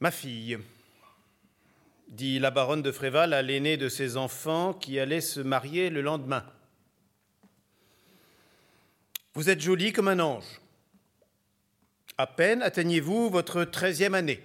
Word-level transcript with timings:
Ma 0.00 0.10
fille, 0.10 0.58
dit 2.08 2.38
la 2.38 2.50
baronne 2.50 2.82
de 2.82 2.92
Fréval 2.92 3.32
à 3.32 3.40
l'aîné 3.40 3.78
de 3.78 3.88
ses 3.88 4.18
enfants 4.18 4.74
qui 4.74 4.98
allait 4.98 5.22
se 5.22 5.40
marier 5.40 5.88
le 5.88 6.02
lendemain. 6.02 6.44
Vous 9.32 9.48
êtes 9.48 9.60
jolie 9.60 9.94
comme 9.94 10.08
un 10.08 10.20
ange. 10.20 10.60
À 12.18 12.26
peine 12.26 12.62
atteignez-vous 12.62 13.30
votre 13.30 13.64
treizième 13.64 14.14
année. 14.14 14.42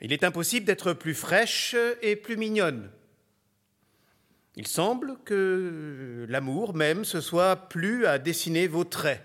Il 0.00 0.12
est 0.12 0.22
impossible 0.22 0.66
d'être 0.66 0.92
plus 0.92 1.14
fraîche 1.14 1.74
et 2.00 2.14
plus 2.14 2.36
mignonne. 2.36 2.90
Il 4.54 4.68
semble 4.68 5.18
que 5.24 6.26
l'amour 6.28 6.74
même 6.74 7.04
se 7.04 7.20
soit 7.20 7.56
plus 7.68 8.06
à 8.06 8.20
dessiner 8.20 8.68
vos 8.68 8.84
traits. 8.84 9.22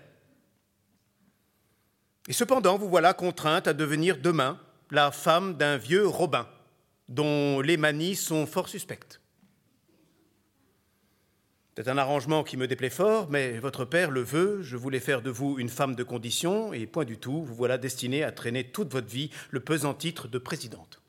Et 2.30 2.32
cependant, 2.32 2.78
vous 2.78 2.88
voilà 2.88 3.12
contrainte 3.12 3.66
à 3.66 3.72
devenir 3.72 4.16
demain 4.16 4.60
la 4.92 5.10
femme 5.10 5.56
d'un 5.56 5.76
vieux 5.76 6.06
Robin, 6.06 6.46
dont 7.08 7.60
les 7.60 7.76
manies 7.76 8.14
sont 8.14 8.46
fort 8.46 8.68
suspectes. 8.68 9.20
C'est 11.76 11.88
un 11.88 11.98
arrangement 11.98 12.44
qui 12.44 12.56
me 12.56 12.68
déplaît 12.68 12.88
fort, 12.88 13.28
mais 13.30 13.58
votre 13.58 13.84
père 13.84 14.12
le 14.12 14.20
veut, 14.20 14.62
je 14.62 14.76
voulais 14.76 15.00
faire 15.00 15.22
de 15.22 15.30
vous 15.30 15.58
une 15.58 15.68
femme 15.68 15.96
de 15.96 16.04
condition, 16.04 16.72
et 16.72 16.86
point 16.86 17.04
du 17.04 17.18
tout, 17.18 17.42
vous 17.42 17.54
voilà 17.56 17.78
destinée 17.78 18.22
à 18.22 18.30
traîner 18.30 18.70
toute 18.70 18.92
votre 18.92 19.08
vie 19.08 19.30
le 19.50 19.58
pesant 19.58 19.94
titre 19.94 20.28
de 20.28 20.38
présidente. 20.38 21.02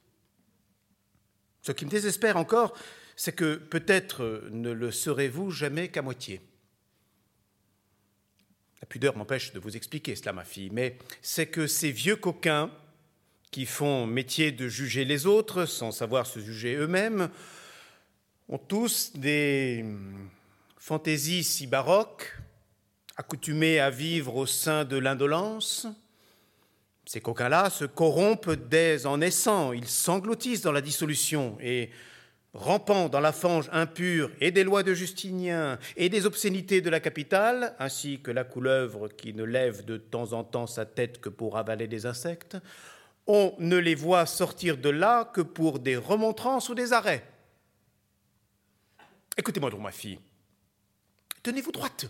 Ce 1.61 1.71
qui 1.71 1.85
me 1.85 1.91
désespère 1.91 2.35
encore, 2.35 2.73
c'est 3.15 3.35
que 3.35 3.57
peut-être 3.57 4.49
ne 4.49 4.71
le 4.71 4.89
serez-vous 4.89 5.51
jamais 5.51 5.89
qu'à 5.89 6.01
moitié. 6.01 6.41
La 8.81 8.87
pudeur 8.87 9.15
m'empêche 9.15 9.53
de 9.53 9.59
vous 9.59 9.77
expliquer 9.77 10.15
cela, 10.15 10.33
ma 10.33 10.43
fille, 10.43 10.71
mais 10.71 10.97
c'est 11.21 11.45
que 11.45 11.67
ces 11.67 11.91
vieux 11.91 12.15
coquins 12.15 12.71
qui 13.51 13.65
font 13.65 14.07
métier 14.07 14.51
de 14.51 14.67
juger 14.67 15.05
les 15.05 15.27
autres 15.27 15.65
sans 15.65 15.91
savoir 15.91 16.25
se 16.25 16.39
juger 16.39 16.75
eux-mêmes 16.75 17.29
ont 18.49 18.57
tous 18.57 19.11
des 19.13 19.85
fantaisies 20.77 21.43
si 21.43 21.67
baroques, 21.67 22.35
accoutumés 23.17 23.79
à 23.79 23.91
vivre 23.91 24.35
au 24.35 24.45
sein 24.47 24.83
de 24.83 24.97
l'indolence. 24.97 25.85
Ces 27.05 27.21
coquins-là 27.21 27.69
se 27.69 27.85
corrompent 27.85 28.51
dès 28.51 29.05
en 29.05 29.17
naissant, 29.17 29.73
ils 29.73 29.87
s'engloutissent 29.87 30.61
dans 30.61 30.71
la 30.71 30.81
dissolution 30.81 31.57
et 31.61 31.91
rampant 32.53 33.07
dans 33.07 33.19
la 33.19 33.31
fange 33.31 33.69
impure 33.71 34.29
et 34.39 34.51
des 34.51 34.63
lois 34.63 34.83
de 34.83 34.93
Justinien 34.93 35.79
et 35.95 36.09
des 36.09 36.25
obscénités 36.25 36.81
de 36.81 36.89
la 36.89 36.99
capitale, 36.99 37.75
ainsi 37.79 38.19
que 38.21 38.31
la 38.31 38.43
couleuvre 38.43 39.07
qui 39.07 39.33
ne 39.33 39.43
lève 39.43 39.85
de 39.85 39.97
temps 39.97 40.33
en 40.33 40.43
temps 40.43 40.67
sa 40.67 40.85
tête 40.85 41.21
que 41.21 41.29
pour 41.29 41.57
avaler 41.57 41.87
des 41.87 42.05
insectes, 42.05 42.57
on 43.27 43.53
ne 43.59 43.77
les 43.77 43.95
voit 43.95 44.25
sortir 44.25 44.77
de 44.77 44.89
là 44.89 45.25
que 45.25 45.41
pour 45.41 45.79
des 45.79 45.95
remontrances 45.95 46.69
ou 46.69 46.75
des 46.75 46.91
arrêts. 46.91 47.25
Écoutez-moi 49.37 49.69
donc, 49.69 49.81
ma 49.81 49.91
fille. 49.91 50.19
Tenez-vous 51.43 51.71
droite. 51.71 52.05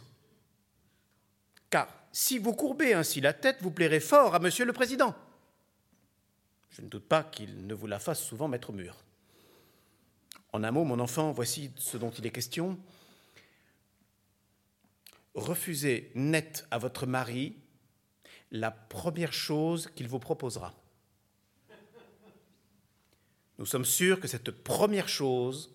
Car 1.70 1.88
si 2.12 2.40
vous 2.40 2.54
courbez 2.54 2.94
ainsi 2.94 3.22
la 3.22 3.34
tête, 3.34 3.58
vous 3.62 3.72
plairez 3.72 4.00
fort 4.00 4.36
à 4.36 4.40
Monsieur 4.40 4.66
le 4.66 4.74
Président. 4.74 5.16
Je 6.72 6.82
ne 6.82 6.88
doute 6.88 7.08
pas 7.08 7.24
qu'il 7.24 7.68
ne 7.68 7.74
vous 7.74 7.88
la 7.88 8.00
fasse 8.00 8.22
souvent 8.22 8.48
mettre 8.48 8.72
au 8.72 8.74
mur. 8.74 8.98
En 10.54 10.64
un 10.64 10.72
mot, 10.72 10.84
mon 10.84 11.00
enfant, 11.00 11.32
voici 11.32 11.72
ce 11.78 11.98
dont 11.98 12.12
il 12.12 12.26
est 12.26 12.32
question. 12.32 12.78
Refusez 15.34 16.12
net 16.16 16.68
à 16.72 16.78
votre 16.78 17.06
mari 17.06 17.56
la 18.52 18.72
première 18.72 19.32
chose 19.32 19.90
qu'il 19.96 20.08
vous 20.10 20.20
proposera. 20.20 20.74
Nous 23.58 23.66
sommes 23.66 23.86
sûrs 23.86 24.20
que 24.20 24.28
cette 24.28 24.52
première 24.52 25.08
chose 25.08 25.74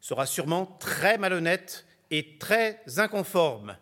sera 0.00 0.26
sûrement 0.26 0.66
très 0.66 1.18
malhonnête 1.18 1.86
et 2.10 2.38
très 2.38 2.82
inconforme. 2.98 3.76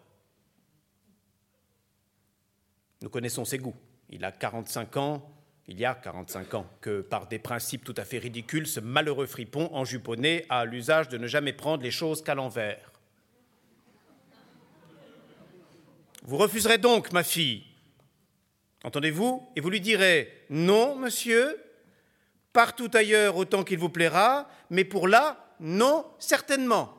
Nous 3.01 3.09
connaissons 3.09 3.45
ses 3.45 3.59
goûts. 3.59 3.77
Il 4.11 4.25
a 4.25 4.33
45 4.33 4.97
ans, 4.99 5.42
il 5.69 5.79
y 5.79 5.85
a 5.85 5.95
45 5.95 6.55
ans, 6.55 6.67
que 6.81 7.01
par 7.01 7.29
des 7.29 7.39
principes 7.39 7.85
tout 7.85 7.95
à 7.97 8.05
fait 8.05 8.19
ridicules, 8.19 8.67
ce 8.67 8.81
malheureux 8.81 9.27
fripon 9.27 9.71
enjuponné 9.73 10.45
a 10.49 10.65
l'usage 10.65 11.09
de 11.09 11.19
ne 11.19 11.27
jamais 11.27 11.53
prendre 11.53 11.83
les 11.83 11.91
choses 11.91 12.23
qu'à 12.23 12.35
l'envers. 12.35 12.91
Vous 16.25 16.37
refuserez 16.37 16.79
donc, 16.79 17.13
ma 17.13 17.23
fille, 17.23 17.65
entendez-vous, 18.85 19.49
et 19.57 19.61
vous 19.61 19.71
lui 19.71 19.81
direz 19.81 20.45
Non, 20.51 20.97
monsieur, 20.97 21.57
partout 22.53 22.91
ailleurs 22.95 23.37
autant 23.37 23.65
qu'il 23.65 23.79
vous 23.79 23.89
plaira, 23.89 24.49
mais 24.71 24.85
pour 24.85 25.09
là, 25.09 25.55
non, 25.61 26.07
certainement. 26.19 26.97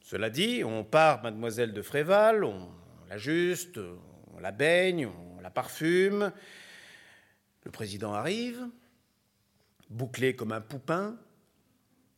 Cela 0.00 0.30
dit, 0.30 0.62
on 0.64 0.84
part, 0.84 1.22
mademoiselle 1.22 1.72
de 1.72 1.82
Fréval, 1.82 2.44
on 2.44 2.68
l'ajuste, 3.08 3.80
on 4.36 4.40
la 4.40 4.52
baigne, 4.52 5.06
on 5.06 5.40
la 5.40 5.50
parfume. 5.50 6.32
Le 7.64 7.70
président 7.70 8.12
arrive, 8.12 8.68
bouclé 9.90 10.36
comme 10.36 10.52
un 10.52 10.60
poupin, 10.60 11.16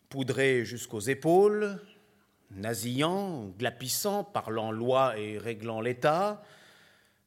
poudré 0.08 0.64
jusqu'aux 0.64 1.00
épaules, 1.00 1.80
nasillant, 2.50 3.46
glapissant, 3.58 4.24
parlant 4.24 4.72
loi 4.72 5.18
et 5.18 5.38
réglant 5.38 5.80
l'État, 5.80 6.42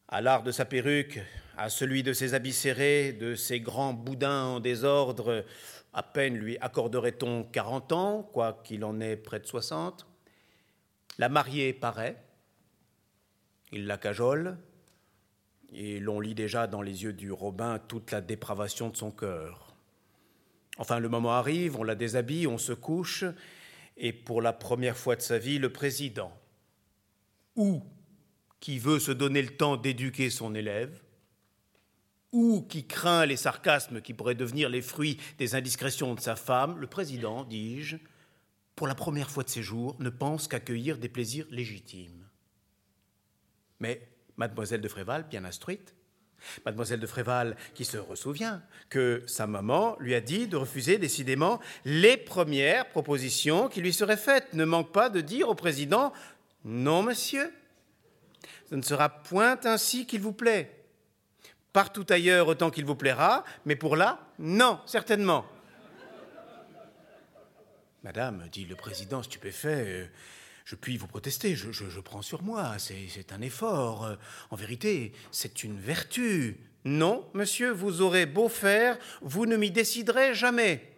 à 0.08 0.20
l'art 0.20 0.44
de 0.44 0.52
sa 0.52 0.66
perruque, 0.66 1.20
à 1.58 1.70
celui 1.70 2.04
de 2.04 2.14
ses 2.14 2.34
habits 2.34 2.54
serrés, 2.54 3.14
de 3.14 3.36
ses 3.36 3.62
grands 3.62 3.94
boudins 3.94 4.44
en 4.44 4.60
désordre, 4.60 5.46
à 5.94 6.04
peine 6.04 6.36
lui 6.36 6.58
accorderait-on 6.60 7.44
quarante 7.46 7.92
ans, 7.92 8.24
quoiqu'il 8.24 8.84
en 8.84 9.00
ait 9.00 9.16
près 9.16 9.40
de 9.40 9.46
soixante. 9.46 10.06
La 11.18 11.30
mariée 11.30 11.74
paraît, 11.74 12.22
il 13.72 13.88
la 13.88 13.98
cajole, 13.98 14.58
et 15.72 16.00
l'on 16.00 16.20
lit 16.20 16.36
déjà 16.36 16.68
dans 16.68 16.82
les 16.82 17.04
yeux 17.04 17.14
du 17.14 17.32
Robin 17.32 17.80
toute 17.80 18.12
la 18.12 18.22
dépravation 18.22 18.90
de 18.90 18.98
son 18.98 19.12
cœur. 19.12 19.76
Enfin, 20.78 21.00
le 21.00 21.10
moment 21.10 21.34
arrive, 21.34 21.78
on 21.78 21.84
la 21.84 21.96
déshabille, 21.96 22.48
on 22.48 22.58
se 22.58 22.74
couche, 22.74 23.24
et 23.98 24.14
pour 24.14 24.42
la 24.42 24.54
première 24.54 24.98
fois 24.98 25.16
de 25.16 25.22
sa 25.22 25.38
vie, 25.38 25.60
le 25.60 25.72
président, 25.72 26.34
ou 27.56 27.84
qui 28.60 28.80
veut 28.80 29.00
se 29.00 29.12
donner 29.12 29.42
le 29.42 29.56
temps 29.56 29.78
d'éduquer 29.78 30.30
son 30.30 30.56
élève, 30.56 31.02
ou 32.32 32.62
qui 32.62 32.88
craint 32.88 33.26
les 33.26 33.38
sarcasmes 33.38 34.02
qui 34.02 34.14
pourraient 34.14 34.36
devenir 34.36 34.70
les 34.70 34.82
fruits 34.82 35.18
des 35.38 35.56
indiscrétions 35.56 36.16
de 36.16 36.20
sa 36.20 36.36
femme, 36.36 36.80
le 36.80 36.88
président, 36.88 37.44
dis-je, 37.44 37.98
pour 38.76 38.88
la 38.88 38.96
première 38.96 39.30
fois 39.30 39.44
de 39.44 39.50
ses 39.50 39.62
jours, 39.62 39.96
ne 40.00 40.10
pense 40.10 40.48
qu'accueillir 40.48 40.98
des 40.98 41.10
plaisirs 41.10 41.46
légitimes. 41.52 42.26
Mais 43.80 44.11
mademoiselle 44.42 44.82
de 44.82 44.88
Fréval, 44.88 45.28
bien 45.30 45.46
instruite, 45.46 45.94
mademoiselle 46.66 47.00
de 47.00 47.06
Fréval 47.06 47.56
qui 47.76 47.86
se 47.86 47.98
ressouvient 47.98 48.64
que 48.90 49.22
sa 49.28 49.46
maman 49.46 49.96
lui 50.00 50.16
a 50.16 50.20
dit 50.20 50.48
de 50.48 50.58
refuser 50.58 50.98
décidément 50.98 51.60
les 51.86 52.18
premières 52.18 52.90
propositions 52.90 53.70
qui 53.70 53.82
lui 53.82 53.94
seraient 53.94 54.18
faites, 54.18 54.54
ne 54.54 54.66
manque 54.66 54.92
pas 54.92 55.10
de 55.10 55.22
dire 55.22 55.48
au 55.48 55.54
président 55.54 56.12
Non, 56.66 57.04
monsieur, 57.04 57.54
ce 58.68 58.74
ne 58.74 58.82
sera 58.82 59.10
point 59.10 59.60
ainsi 59.64 60.08
qu'il 60.08 60.22
vous 60.22 60.34
plaît. 60.34 60.86
Partout 61.72 62.08
ailleurs 62.10 62.48
autant 62.48 62.72
qu'il 62.72 62.86
vous 62.86 62.96
plaira, 62.96 63.46
mais 63.66 63.76
pour 63.76 63.96
là, 63.96 64.28
non, 64.40 64.80
certainement. 64.88 65.46
Madame, 68.04 68.50
dit 68.52 68.66
le 68.66 68.76
président 68.76 69.22
stupéfait, 69.22 69.86
euh, 69.88 70.08
je 70.66 70.76
puis 70.76 70.98
vous 70.98 71.08
protester, 71.08 71.56
je, 71.56 72.00
prends 72.00 72.22
sur 72.22 72.44
moi, 72.44 72.76
c'est 72.78 73.32
un 73.34 73.42
effort. 73.42 74.18
En 74.50 74.56
vérité, 74.56 75.12
c'est 75.32 75.64
une 75.64 75.80
vertu. 75.80 76.58
Non, 76.84 77.28
monsieur, 77.34 77.72
vous 77.72 78.02
aurez 78.02 78.26
beau 78.26 78.50
faire, 78.50 78.98
vous 79.22 79.46
ne 79.46 79.56
m'y 79.56 79.70
déciderez 79.70 80.34
jamais. 80.34 80.92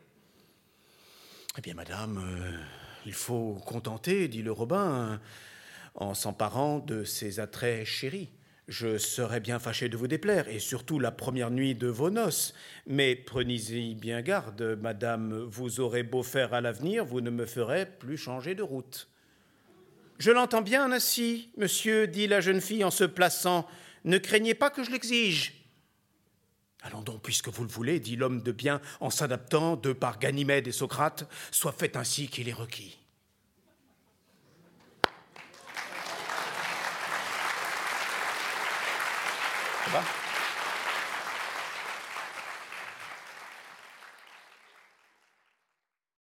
Eh 1.57 1.61
bien, 1.61 1.73
madame, 1.73 2.17
euh, 2.17 2.57
il 3.05 3.13
faut 3.13 3.61
contenter, 3.65 4.27
dit 4.27 4.41
le 4.41 4.51
Robin, 4.51 5.19
en 5.95 6.13
s'emparant 6.13 6.79
de 6.79 7.03
ses 7.03 7.39
attraits 7.39 7.85
chéris. 7.85 8.29
Je 8.69 8.97
serais 8.97 9.41
bien 9.41 9.59
fâché 9.59 9.89
de 9.89 9.97
vous 9.97 10.07
déplaire, 10.07 10.47
et 10.47 10.59
surtout 10.59 10.99
la 10.99 11.11
première 11.11 11.51
nuit 11.51 11.75
de 11.75 11.87
vos 11.87 12.09
noces. 12.09 12.53
Mais 12.87 13.15
prenez-y 13.15 13.93
bien 13.93 14.21
garde, 14.21 14.79
madame, 14.81 15.43
vous 15.43 15.81
aurez 15.81 16.03
beau 16.03 16.23
faire 16.23 16.53
à 16.53 16.61
l'avenir, 16.61 17.03
vous 17.03 17.19
ne 17.19 17.29
me 17.29 17.45
ferez 17.45 17.85
plus 17.85 18.17
changer 18.17 18.55
de 18.55 18.63
route. 18.63 19.09
Je 20.19 20.31
l'entends 20.31 20.61
bien 20.61 20.91
ainsi, 20.91 21.49
monsieur, 21.57 22.07
dit 22.07 22.27
la 22.27 22.41
jeune 22.41 22.61
fille 22.61 22.83
en 22.83 22.91
se 22.91 23.03
plaçant. 23.03 23.67
Ne 24.05 24.17
craignez 24.17 24.53
pas 24.53 24.69
que 24.69 24.83
je 24.83 24.91
l'exige. 24.91 25.53
Allons 26.81 27.01
donc, 27.01 27.21
puisque 27.21 27.47
vous 27.47 27.63
le 27.63 27.69
voulez, 27.69 27.99
dit 27.99 28.15
l'homme 28.15 28.41
de 28.41 28.51
bien 28.51 28.81
en 28.99 29.09
s'adaptant, 29.09 29.75
de 29.75 29.93
par 29.93 30.19
Ganymède 30.19 30.67
et 30.67 30.71
Socrate, 30.71 31.29
soit 31.51 31.71
fait 31.71 31.95
ainsi 31.95 32.27
qu'il 32.27 32.49
est 32.49 32.53
requis. 32.53 32.99